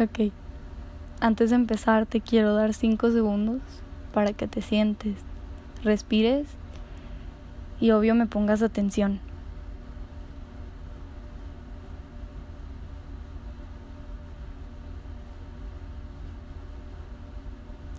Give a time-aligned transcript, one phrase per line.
[0.00, 0.32] Ok.
[1.20, 3.60] Antes de empezar te quiero dar 5 segundos
[4.12, 5.14] para que te sientes,
[5.84, 6.48] respires
[7.80, 9.20] y obvio me pongas atención.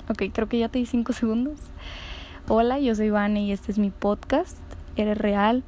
[0.09, 1.61] Ok, creo que ya te di 5 segundos.
[2.49, 4.57] Hola, yo soy Vane y este es mi podcast,
[4.97, 5.63] Eres Real.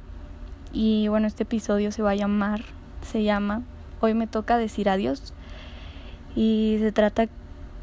[0.74, 2.64] Y bueno, este episodio se va a llamar,
[3.00, 3.62] se llama
[4.00, 5.32] Hoy me toca decir adiós
[6.34, 7.26] y se trata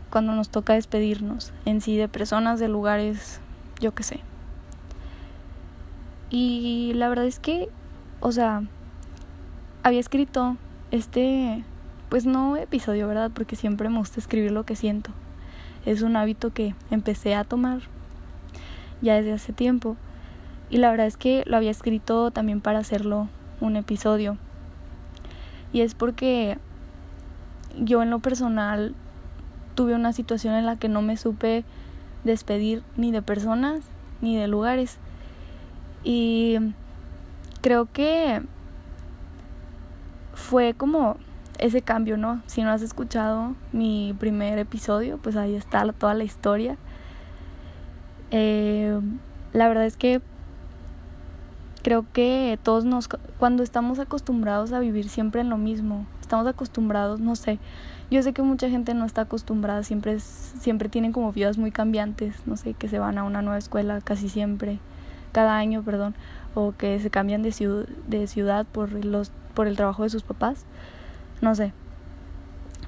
[0.10, 3.42] cuando nos toca despedirnos en sí de personas, de lugares,
[3.82, 4.20] yo qué sé.
[6.30, 7.70] Y la verdad es que,
[8.20, 8.64] o sea,
[9.84, 10.58] había escrito
[10.92, 11.64] este,
[12.10, 13.32] pues no episodio, ¿verdad?
[13.34, 15.12] Porque siempre me gusta escribir lo que siento.
[15.86, 17.82] Es un hábito que empecé a tomar
[19.02, 19.98] ya desde hace tiempo.
[20.70, 23.28] Y la verdad es que lo había escrito también para hacerlo
[23.62, 24.38] un episodio.
[25.74, 26.58] Y es porque
[27.80, 28.96] yo en lo personal
[29.76, 31.66] tuve una situación en la que no me supe
[32.24, 33.82] despedir ni de personas
[34.22, 34.98] ni de lugares.
[36.04, 36.58] Y
[37.62, 38.42] creo que
[40.34, 41.18] fue como
[41.58, 42.42] ese cambio, ¿no?
[42.48, 46.78] Si no has escuchado mi primer episodio, pues ahí está toda la historia.
[48.32, 49.00] Eh,
[49.54, 50.22] la verdad es que
[51.86, 57.20] creo que todos nos, cuando estamos acostumbrados a vivir siempre en lo mismo, estamos acostumbrados,
[57.20, 57.60] no sé,
[58.10, 62.38] yo sé que mucha gente no está acostumbrada, siempre, siempre tienen como vidas muy cambiantes,
[62.48, 64.80] no sé, que se van a una nueva escuela casi siempre,
[65.32, 66.16] cada año, perdón,
[66.56, 70.24] o que se cambian de, ciudad, de ciudad por, los, por el trabajo de sus
[70.24, 70.66] papás,
[71.42, 71.72] no sé.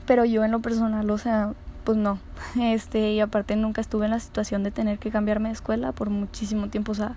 [0.07, 1.53] Pero yo en lo personal, o sea,
[1.83, 2.17] pues no.
[2.59, 6.09] Este, y aparte nunca estuve en la situación de tener que cambiarme de escuela por
[6.09, 7.15] muchísimo tiempo, o sea,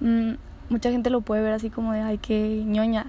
[0.00, 0.34] mmm,
[0.68, 3.06] mucha gente lo puede ver así como de, ay, qué ñoña.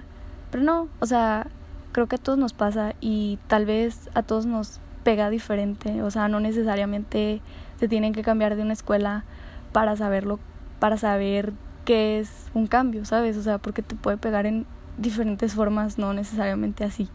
[0.50, 1.46] Pero no, o sea,
[1.92, 6.10] creo que a todos nos pasa y tal vez a todos nos pega diferente, o
[6.10, 7.40] sea, no necesariamente
[7.78, 9.24] se tienen que cambiar de una escuela
[9.72, 10.38] para saberlo,
[10.80, 11.52] para saber
[11.84, 13.36] qué es un cambio, ¿sabes?
[13.36, 14.66] O sea, porque te puede pegar en
[14.98, 17.08] diferentes formas, no necesariamente así.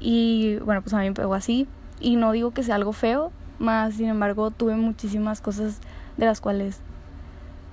[0.00, 1.68] Y bueno, pues a mí me pegó así
[2.00, 5.80] y no digo que sea algo feo, más sin embargo tuve muchísimas cosas
[6.16, 6.80] de las cuales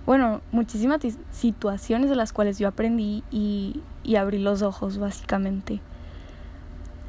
[0.05, 0.99] bueno, muchísimas
[1.31, 5.81] situaciones de las cuales yo aprendí y, y abrí los ojos, básicamente.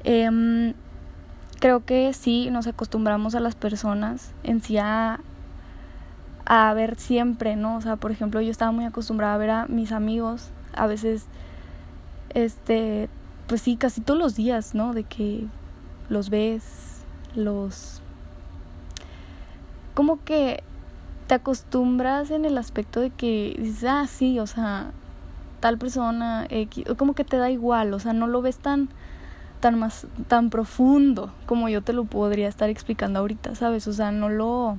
[0.04, 0.74] Eh,
[1.64, 5.18] creo que sí nos acostumbramos a las personas en sí a,
[6.44, 7.76] a ver siempre, ¿no?
[7.76, 11.26] O sea, por ejemplo, yo estaba muy acostumbrada a ver a mis amigos, a veces,
[12.34, 13.08] este,
[13.46, 14.92] pues sí, casi todos los días, ¿no?
[14.92, 15.46] De que
[16.10, 17.02] los ves,
[17.34, 18.02] los...
[19.94, 20.62] Como que
[21.26, 24.90] te acostumbras en el aspecto de que dices, ah, sí, o sea,
[25.60, 28.88] tal persona, X, como que te da igual, o sea, no lo ves tan
[29.60, 33.88] tan más tan profundo como yo te lo podría estar explicando ahorita, ¿sabes?
[33.88, 34.76] O sea, no lo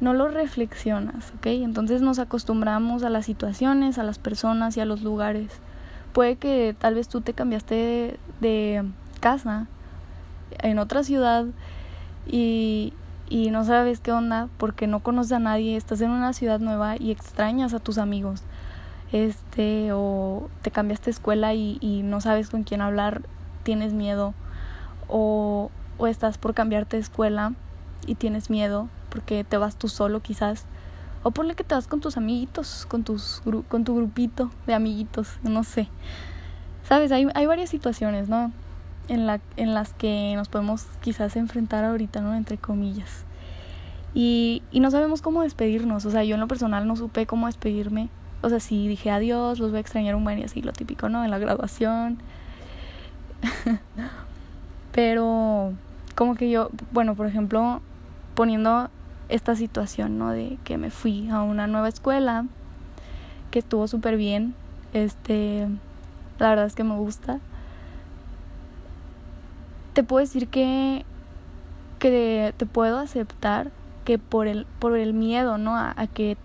[0.00, 1.46] no lo reflexionas, ¿ok?
[1.46, 5.52] Entonces nos acostumbramos a las situaciones, a las personas y a los lugares.
[6.12, 8.84] Puede que tal vez tú te cambiaste de, de
[9.20, 9.68] casa
[10.58, 11.46] en otra ciudad
[12.26, 12.92] y,
[13.30, 16.96] y no sabes qué onda porque no conoces a nadie, estás en una ciudad nueva
[16.98, 18.42] y extrañas a tus amigos
[19.12, 23.22] este o te cambiaste de escuela y, y no sabes con quién hablar,
[23.62, 24.34] tienes miedo
[25.08, 27.54] o, o estás por cambiarte de escuela
[28.06, 30.66] y tienes miedo porque te vas tú solo quizás
[31.22, 35.38] o ponle que te vas con tus amiguitos, con tus con tu grupito de amiguitos,
[35.42, 35.88] no sé.
[36.84, 38.52] Sabes, hay hay varias situaciones, ¿no?
[39.10, 42.34] En la las que nos podemos quizás enfrentar ahorita, ¿no?
[42.34, 43.24] entre comillas.
[44.14, 47.46] Y, y no sabemos cómo despedirnos, o sea, yo en lo personal no supe cómo
[47.46, 48.08] despedirme
[48.42, 51.08] o sea, sí dije adiós, los voy a extrañar un buen y así, lo típico,
[51.08, 51.24] ¿no?
[51.24, 52.18] En la graduación.
[54.92, 55.72] Pero
[56.14, 57.82] como que yo, bueno, por ejemplo,
[58.34, 58.88] poniendo
[59.28, 60.30] esta situación, ¿no?
[60.30, 62.46] De que me fui a una nueva escuela,
[63.50, 64.54] que estuvo súper bien,
[64.94, 65.68] este,
[66.38, 67.40] la verdad es que me gusta.
[69.92, 71.04] Te puedo decir que,
[71.98, 73.70] que te puedo aceptar
[74.04, 75.76] que por el, por el miedo, ¿no?
[75.76, 76.36] A, que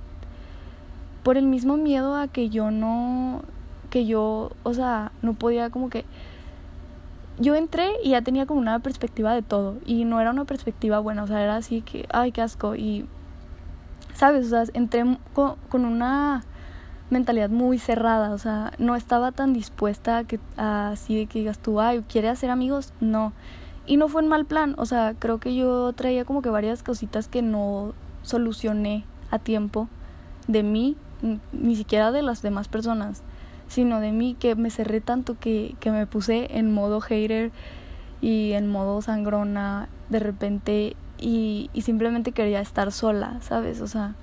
[1.24, 3.44] por el mismo miedo a que yo no,
[3.90, 6.06] que yo, o sea, no podía como que...
[7.38, 11.00] Yo entré y ya tenía como una perspectiva de todo y no era una perspectiva
[11.00, 13.08] buena, o sea, era así que, ay, qué asco y,
[14.14, 14.46] ¿sabes?
[14.46, 15.04] O sea, entré
[15.34, 16.44] con, con una
[17.10, 21.60] mentalidad muy cerrada, o sea, no estaba tan dispuesta a que así de que digas
[21.60, 22.94] tú, ay, ¿quieres hacer amigos?
[23.00, 23.34] No.
[23.86, 26.82] Y no fue un mal plan, o sea, creo que yo traía como que varias
[26.82, 27.94] cositas que no
[28.24, 29.88] solucioné a tiempo
[30.48, 30.98] de mí
[31.52, 33.22] ni siquiera de las demás personas,
[33.68, 37.52] sino de mí que me cerré tanto que, que me puse en modo hater
[38.22, 43.82] y en modo sangrona de repente y, y simplemente quería estar sola, ¿sabes?
[43.82, 44.16] O sea,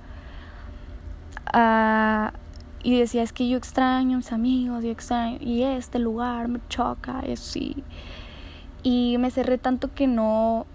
[1.53, 2.42] uh,
[2.83, 6.59] y decía, es que yo extraño a mis amigos, yo extraño, y este lugar me
[6.67, 7.83] choca, y así.
[8.83, 10.65] Y me cerré tanto que no,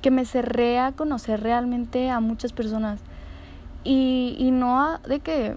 [0.00, 3.00] que me cerré a conocer realmente a muchas personas.
[3.82, 5.56] Y, y no de que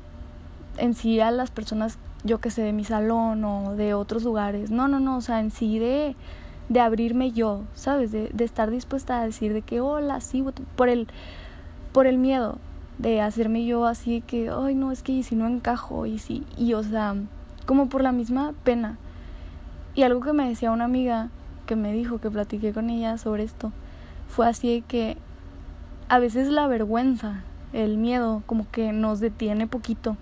[0.77, 4.71] en sí a las personas, yo que sé, de mi salón o de otros lugares.
[4.71, 6.15] No, no, no, o sea, en sí de,
[6.69, 8.11] de abrirme yo, ¿sabes?
[8.11, 10.43] De, de estar dispuesta a decir de que, hola, sí,
[10.75, 11.07] por el,
[11.93, 12.57] por el miedo
[12.99, 16.73] de hacerme yo así que, ay, no, es que si no encajo y si, y
[16.73, 17.15] o sea,
[17.65, 18.97] como por la misma pena.
[19.95, 21.29] Y algo que me decía una amiga
[21.65, 23.71] que me dijo, que platiqué con ella sobre esto,
[24.27, 25.17] fue así de que
[26.09, 27.43] a veces la vergüenza,
[27.73, 30.17] el miedo, como que nos detiene poquito.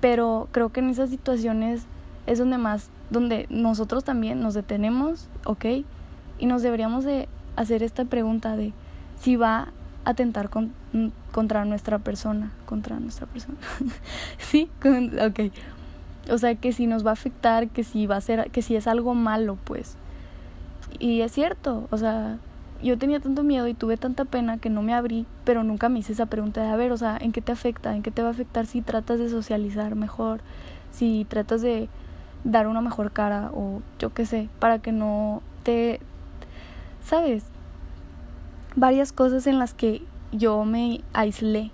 [0.00, 1.86] Pero creo que en esas situaciones
[2.26, 5.64] es donde más, donde nosotros también nos detenemos, ¿ok?
[6.38, 8.72] Y nos deberíamos de hacer esta pregunta de
[9.18, 9.68] si va
[10.04, 13.56] atentar con, mm, contra nuestra persona, contra nuestra persona.
[14.38, 15.52] sí, ok.
[16.30, 18.76] O sea, que si nos va a afectar, que si va a ser, que si
[18.76, 19.96] es algo malo, pues.
[20.98, 22.38] Y es cierto, o sea,
[22.82, 25.98] yo tenía tanto miedo y tuve tanta pena que no me abrí, pero nunca me
[25.98, 27.94] hice esa pregunta de, a ver, o sea, ¿en qué te afecta?
[27.94, 30.40] ¿En qué te va a afectar si tratas de socializar mejor?
[30.90, 31.88] Si tratas de
[32.44, 36.00] dar una mejor cara o yo qué sé, para que no te,
[37.02, 37.44] ¿sabes?
[38.76, 41.70] Varias cosas en las que yo me aislé.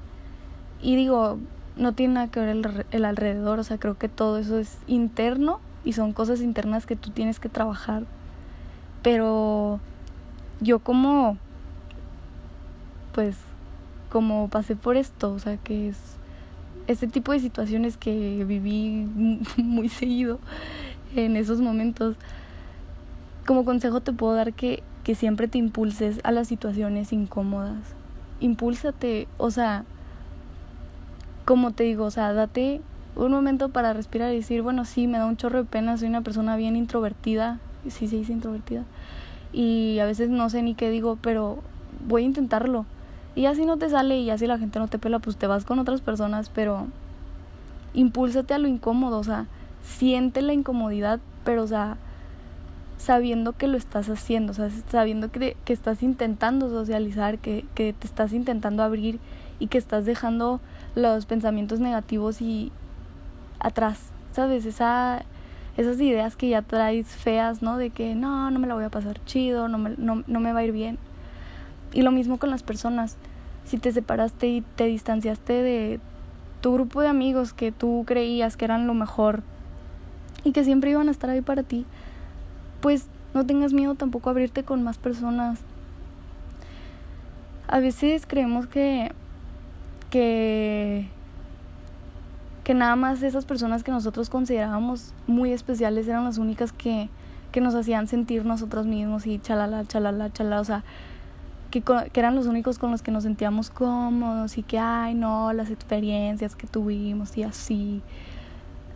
[0.82, 1.38] Y digo,
[1.76, 4.78] no tiene nada que ver el, el, alrededor, o sea, creo que todo eso es
[4.86, 8.04] interno y son cosas internas que tú tienes que trabajar.
[9.02, 9.80] Pero
[10.60, 11.38] yo como,
[13.14, 13.36] pues,
[14.10, 15.96] como pasé por esto, o sea, que es
[16.86, 19.06] este tipo de situaciones que viví
[19.56, 20.38] muy seguido
[21.14, 22.16] en esos momentos,
[23.46, 27.80] como consejo te puedo dar que que siempre te impulses a las situaciones incómodas.
[28.38, 29.84] Impúlsate, o sea,
[31.44, 32.80] como te digo, o sea, date
[33.16, 36.06] un momento para respirar y decir, bueno, sí, me da un chorro de pena, soy
[36.06, 37.58] una persona bien introvertida,
[37.88, 38.84] sí se dice introvertida,
[39.52, 41.58] y a veces no sé ni qué digo, pero
[42.06, 42.86] voy a intentarlo.
[43.34, 45.64] Y así no te sale y así la gente no te pela, pues te vas
[45.64, 46.86] con otras personas, pero
[47.94, 49.48] impúlsate a lo incómodo, o sea,
[49.82, 51.96] siente la incomodidad, pero o sea,
[53.00, 54.52] sabiendo que lo estás haciendo,
[54.90, 59.18] sabiendo que, que estás intentando socializar, que, que te estás intentando abrir
[59.58, 60.60] y que estás dejando
[60.94, 62.70] los pensamientos negativos y
[63.58, 64.66] atrás, ¿sabes?
[64.66, 65.24] Esa,
[65.78, 67.78] esas ideas que ya traes feas, ¿no?
[67.78, 70.52] De que no, no me la voy a pasar chido, no me, no, no me
[70.52, 70.98] va a ir bien.
[71.94, 73.16] Y lo mismo con las personas.
[73.64, 76.00] Si te separaste y te distanciaste de
[76.60, 79.42] tu grupo de amigos que tú creías que eran lo mejor
[80.44, 81.86] y que siempre iban a estar ahí para ti,
[82.80, 85.60] pues no tengas miedo tampoco a abrirte con más personas.
[87.68, 89.12] A veces creemos que
[90.10, 91.08] que
[92.64, 97.08] que nada más esas personas que nosotros considerábamos muy especiales eran las únicas que,
[97.52, 100.84] que nos hacían sentir nosotros mismos y chalala, chalala, chalala, o sea,
[101.70, 105.52] que, que eran los únicos con los que nos sentíamos cómodos y que, ay, no,
[105.52, 108.02] las experiencias que tuvimos y así.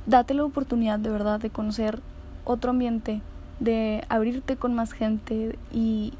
[0.06, 2.00] Date la oportunidad de verdad de conocer
[2.44, 3.22] otro ambiente,
[3.60, 6.12] de abrirte con más gente y,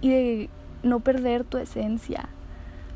[0.00, 0.50] y de
[0.82, 2.28] no perder tu esencia.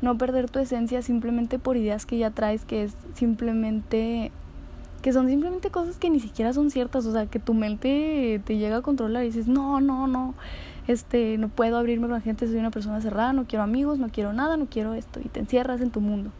[0.01, 4.31] No perder tu esencia simplemente por ideas que ya traes, que es simplemente
[5.01, 8.57] que son simplemente cosas que ni siquiera son ciertas, o sea, que tu mente te
[8.57, 10.33] llega a controlar y dices, "No, no, no.
[10.87, 14.09] Este, no puedo abrirme con la gente, soy una persona cerrada, no quiero amigos, no
[14.09, 16.31] quiero nada, no quiero esto" y te encierras en tu mundo.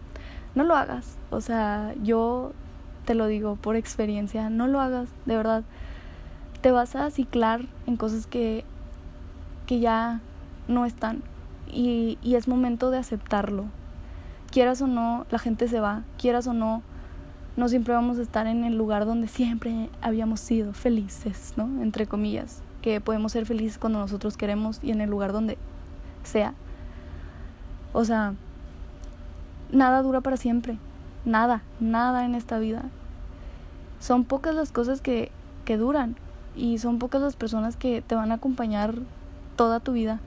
[0.55, 1.17] No lo hagas.
[1.29, 2.53] O sea, yo
[3.05, 5.63] te lo digo por experiencia, no lo hagas, de verdad
[6.65, 8.63] te vas a ciclar en cosas que,
[9.67, 10.19] que ya
[10.67, 11.21] no están
[11.71, 13.65] y, y es momento de aceptarlo.
[14.49, 16.81] Quieras o no, la gente se va, quieras o no,
[17.55, 21.65] no siempre vamos a estar en el lugar donde siempre habíamos sido felices, ¿no?
[21.83, 25.59] Entre comillas, que podemos ser felices cuando nosotros queremos y en el lugar donde
[26.23, 26.55] sea.
[27.93, 28.33] O sea,
[29.71, 30.79] nada dura para siempre,
[31.25, 32.85] nada, nada en esta vida.
[33.99, 35.31] Son pocas las cosas que,
[35.63, 36.15] que duran
[36.55, 38.95] y son pocas las personas que te van a acompañar
[39.55, 40.19] toda tu vida.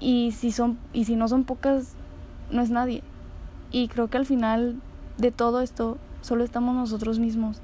[0.00, 1.94] Y si son y si no son pocas
[2.50, 3.02] no es nadie.
[3.70, 4.76] Y creo que al final
[5.18, 7.60] de todo esto solo estamos nosotros mismos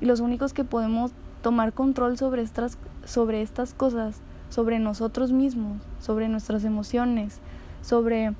[0.00, 5.82] y los únicos que podemos tomar control sobre estas sobre estas cosas, sobre nosotros mismos,
[6.00, 7.40] sobre nuestras emociones,
[7.80, 8.34] sobre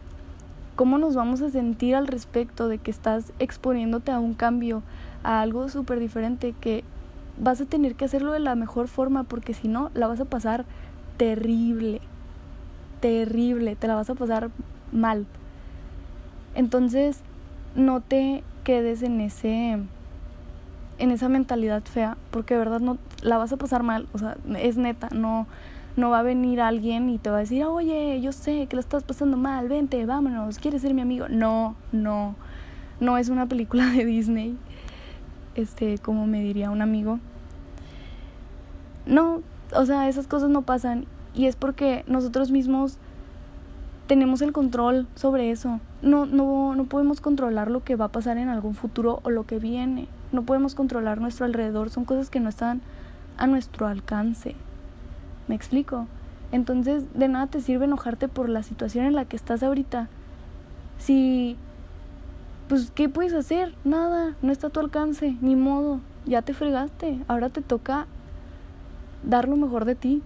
[0.76, 4.82] cómo nos vamos a sentir al respecto de que estás exponiéndote a un cambio,
[5.24, 6.84] a algo súper diferente que
[7.40, 10.24] vas a tener que hacerlo de la mejor forma porque si no, la vas a
[10.24, 10.64] pasar
[11.16, 12.00] terrible.
[13.00, 14.50] Terrible, te la vas a pasar
[14.92, 15.26] mal.
[16.54, 17.20] Entonces,
[17.74, 19.78] no te quedes en ese
[20.98, 24.36] en esa mentalidad fea, porque de verdad no la vas a pasar mal, o sea,
[24.58, 25.46] es neta, no
[25.96, 28.80] no va a venir alguien y te va a decir, "Oye, yo sé que la
[28.80, 32.36] estás pasando mal, vente, vámonos, ¿quieres ser mi amigo?" No, no.
[33.00, 34.56] No es una película de Disney.
[35.58, 37.18] Este, como me diría un amigo.
[39.06, 39.42] No,
[39.74, 42.98] o sea, esas cosas no pasan y es porque nosotros mismos
[44.06, 45.80] tenemos el control sobre eso.
[46.00, 49.46] No, no, no podemos controlar lo que va a pasar en algún futuro o lo
[49.46, 50.06] que viene.
[50.30, 51.90] No podemos controlar nuestro alrededor.
[51.90, 52.80] Son cosas que no están
[53.36, 54.54] a nuestro alcance.
[55.48, 56.06] ¿Me explico?
[56.52, 60.08] Entonces, de nada te sirve enojarte por la situación en la que estás ahorita.
[60.98, 61.56] Si,
[62.68, 63.74] pues, ¿qué puedes hacer?
[63.84, 66.00] Nada, no está a tu alcance, ni modo.
[66.26, 67.18] Ya te fregaste.
[67.26, 68.06] Ahora te toca
[69.22, 70.22] dar lo mejor de ti.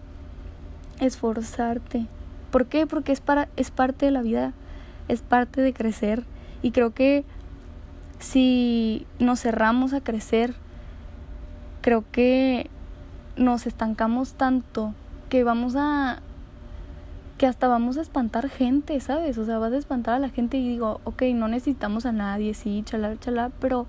[1.01, 2.07] Esforzarte.
[2.51, 2.87] ¿Por qué?
[2.87, 4.53] Porque es, para, es parte de la vida,
[5.09, 6.25] es parte de crecer.
[6.63, 7.25] Y creo que
[8.19, 10.55] si nos cerramos a crecer,
[11.81, 12.69] creo que
[13.37, 14.95] nos estancamos tanto
[15.29, 16.21] que vamos a
[17.43, 19.37] que hasta vamos a espantar gente, ¿sabes?
[19.37, 22.55] O sea, vas a espantar a la gente y digo, ok, no necesitamos a nadie,
[22.55, 23.89] sí, chalá, chalá, pero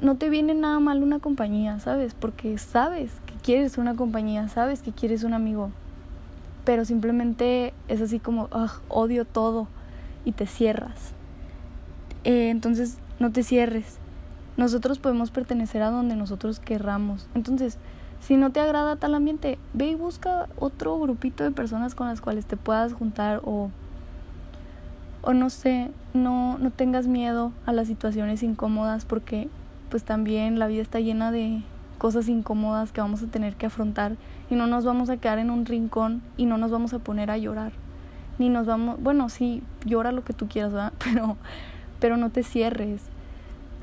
[0.00, 2.14] no te viene nada mal una compañía, ¿sabes?
[2.14, 5.72] Porque sabes que quieres una compañía, sabes que quieres un amigo
[6.64, 8.48] pero simplemente es así como,
[8.88, 9.66] odio todo
[10.24, 11.14] y te cierras.
[12.22, 13.98] Eh, entonces, no te cierres.
[14.56, 17.26] Nosotros podemos pertenecer a donde nosotros querramos.
[17.34, 17.76] Entonces,
[18.20, 22.20] si no te agrada tal ambiente, ve y busca otro grupito de personas con las
[22.20, 23.70] cuales te puedas juntar o
[25.22, 29.48] o no sé, no no tengas miedo a las situaciones incómodas porque
[29.90, 31.62] pues también la vida está llena de
[31.98, 34.16] cosas incómodas que vamos a tener que afrontar
[34.48, 37.30] y no nos vamos a quedar en un rincón y no nos vamos a poner
[37.30, 37.72] a llorar.
[38.38, 40.92] Ni nos vamos, bueno, sí, llora lo que tú quieras, ¿verdad?
[41.04, 41.36] Pero
[42.00, 43.02] pero no te cierres.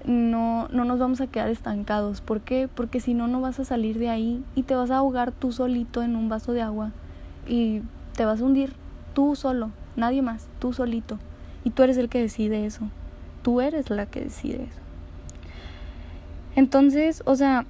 [0.08, 2.22] No no nos vamos a quedar estancados.
[2.22, 2.68] ¿Por qué?
[2.74, 5.52] Porque si no no vas a salir de ahí y te vas a ahogar tú
[5.52, 6.92] solito en un vaso de agua
[7.48, 7.82] y
[8.16, 8.74] te vas a hundir
[9.14, 11.20] tú solo, nadie más, tú solito.
[11.64, 12.90] Y tú eres el que decide eso.
[13.44, 14.80] Tú eres la que decide eso.
[16.56, 17.66] Entonces, o sea,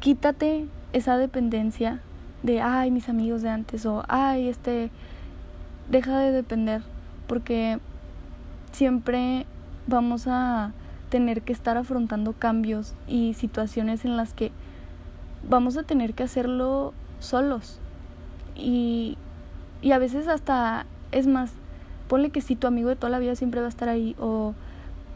[0.00, 2.00] quítate esa dependencia
[2.42, 4.90] de, ay, mis amigos de antes o, ay, este,
[5.90, 6.82] deja de depender,
[7.26, 7.78] porque
[8.72, 9.46] siempre
[9.86, 10.72] vamos a
[11.10, 14.52] tener que estar afrontando cambios y situaciones en las que
[15.48, 17.78] vamos a tener que hacerlo solos.
[18.56, 19.18] Y,
[19.82, 21.52] y a veces hasta, es más,
[22.08, 24.54] ponle que si tu amigo de toda la vida siempre va a estar ahí, o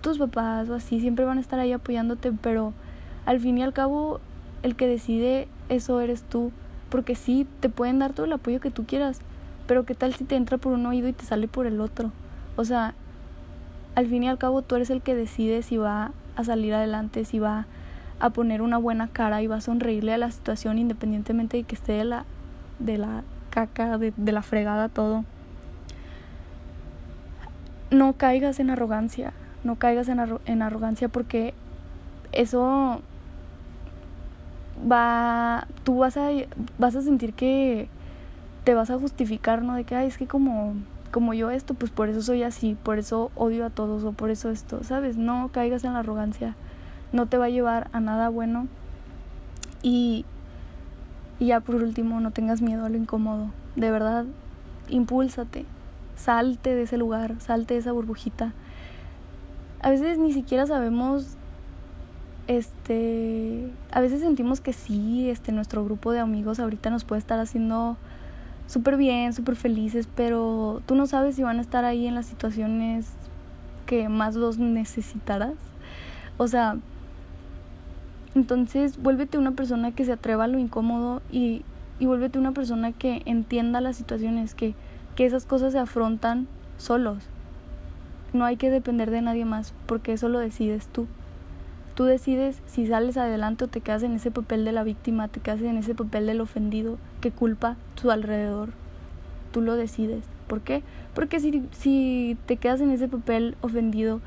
[0.03, 2.73] tus papás o así, siempre van a estar ahí apoyándote, pero
[3.25, 4.21] al fin y al cabo
[4.63, 6.53] el que decide eso eres tú,
[6.91, 9.21] porque sí, te pueden dar todo el apoyo que tú quieras,
[9.67, 12.13] pero qué tal si te entra por un oído y te sale por el otro.
[12.57, 12.95] O sea,
[13.95, 17.25] al fin y al cabo tú eres el que decide si va a salir adelante,
[17.25, 17.67] si va
[18.21, 21.75] a poner una buena cara y va a sonreírle a la situación independientemente de que
[21.75, 22.25] esté de la,
[22.79, 25.25] de la caca, de, de la fregada, todo.
[27.91, 29.33] No caigas en arrogancia,
[29.63, 31.55] no caigas en, en arrogancia porque
[32.33, 33.01] eso
[34.91, 36.31] va, tú vas a,
[36.79, 37.89] vas a sentir que
[38.65, 39.75] te vas a justificar, ¿no?
[39.75, 40.75] De que, ay, es que como,
[41.15, 44.31] como yo esto, pues por eso soy así, por eso odio a todos o por
[44.31, 45.17] eso esto, ¿sabes?
[45.17, 46.57] No caigas en la arrogancia,
[47.13, 48.67] no te va a llevar a nada bueno.
[49.81, 50.25] Y,
[51.39, 54.25] y ya por último, no tengas miedo a lo incómodo, de verdad,
[54.89, 55.67] impúlsate,
[56.17, 58.53] salte de ese lugar, salte de esa burbujita.
[59.83, 61.37] A veces ni siquiera sabemos
[62.49, 67.39] este, a veces sentimos que sí, este, nuestro grupo de amigos ahorita nos puede estar
[67.39, 67.99] haciendo
[68.67, 72.27] súper bien, súper felices, pero tú no sabes si van a estar ahí en las
[72.27, 73.09] situaciones
[73.87, 75.55] que más los necesitarás.
[76.37, 76.77] O sea,
[78.35, 81.63] entonces vuélvete una persona que se atreva a lo incómodo y,
[81.99, 84.75] y vuélvete una persona que entienda las situaciones, que,
[85.15, 87.19] que esas cosas se afrontan solos.
[88.33, 91.07] No hay que depender de nadie más, porque eso lo decides tú.
[91.95, 95.39] Tú decides si sales adelante o te quedas en ese papel de la víctima, te
[95.39, 98.71] quedas en ese papel del ofendido que culpa tu alrededor.
[99.53, 100.25] Tú lo decides.
[100.49, 100.83] ¿Por qué?
[101.15, 104.21] Porque si, si te quedas en ese papel ofendido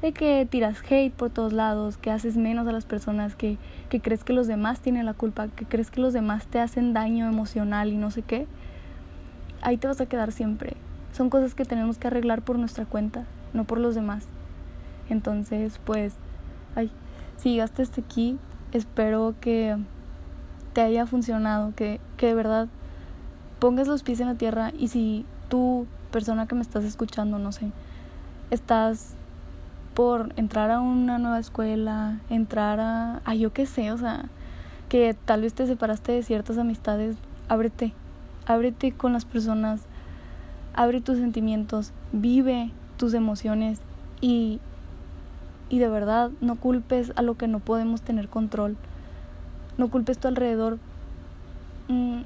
[0.00, 3.58] de que tiras hate por todos lados, que haces menos a las personas, que,
[3.90, 6.94] que crees que los demás tienen la culpa, que crees que los demás te hacen
[6.94, 8.46] daño emocional y no sé qué,
[9.60, 10.76] ahí te vas a quedar siempre.
[11.12, 14.26] Son cosas que tenemos que arreglar por nuestra cuenta, no por los demás.
[15.08, 16.14] Entonces, pues,
[16.74, 16.90] ay,
[17.42, 18.38] si llegaste hasta aquí,
[18.72, 19.76] Espero que
[20.72, 22.68] te haya funcionado, que, que de verdad
[23.58, 27.52] pongas los pies en la tierra y si tú, persona que me estás escuchando, no
[27.52, 27.70] sé,
[28.50, 29.14] estás
[29.92, 34.24] por entrar a una nueva escuela, entrar a, a yo qué sé, o sea,
[34.88, 37.16] que tal vez te separaste de ciertas amistades,
[37.48, 37.92] ábrete,
[38.46, 39.82] ábrete con las personas,
[40.72, 43.82] abre tus sentimientos, vive tus emociones
[44.22, 44.60] y,
[45.72, 48.76] y de verdad no culpes a lo que no podemos tener control,
[49.78, 50.78] no culpes tu alrededor.
[51.88, 52.20] Mm,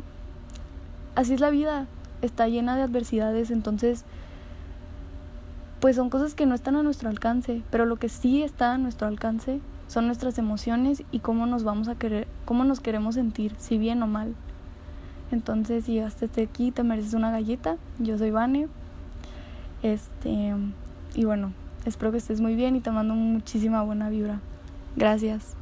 [1.15, 1.87] así es la vida,
[2.23, 4.05] está llena de adversidades, entonces
[5.79, 8.79] pues son cosas que no están a nuestro alcance, pero lo que sí está a
[8.79, 13.55] nuestro alcance son nuestras emociones y cómo nos vamos a querer, cómo nos queremos sentir,
[13.59, 14.35] si bien o mal.
[15.31, 17.77] Entonces, si llegaste hasta aquí, te mereces una galleta.
[18.01, 18.69] Yo soy Vane.
[19.83, 20.55] Este,
[21.15, 21.53] y bueno,
[21.89, 24.41] espero que estés muy bien y te mando muchísima buena vibra.
[24.97, 25.57] Gracias.